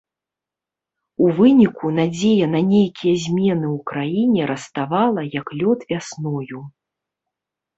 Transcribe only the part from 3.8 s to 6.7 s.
краіне раставала, як лёд вясною.